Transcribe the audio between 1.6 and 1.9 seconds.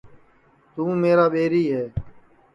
ہے